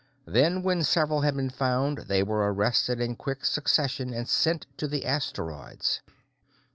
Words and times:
Then, 0.25 0.63
when 0.63 0.81
several 0.83 1.21
had 1.21 1.35
been 1.35 1.51
found, 1.51 2.05
they 2.07 2.23
were 2.23 2.51
arrested 2.51 2.99
in 2.99 3.15
quick 3.15 3.45
succession 3.45 4.11
and 4.15 4.27
sent 4.27 4.65
to 4.77 4.87
the 4.87 5.05
asteroids. 5.05 6.01